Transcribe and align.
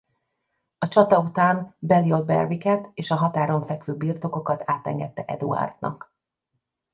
A 0.77 0.87
csata 0.87 1.19
után 1.19 1.75
Balliol 1.79 2.21
Berwicket 2.23 2.89
és 2.93 3.11
a 3.11 3.15
határon 3.15 3.63
fekvő 3.63 3.95
birtokokat 3.95 4.61
átengedte 4.65 5.25
Eduárdnak. 5.25 6.13